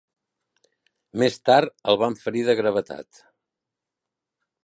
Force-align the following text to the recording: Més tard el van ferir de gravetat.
Més 1.23 1.37
tard 1.49 1.75
el 1.93 1.99
van 2.03 2.17
ferir 2.23 2.43
de 2.49 2.57
gravetat. 2.61 3.23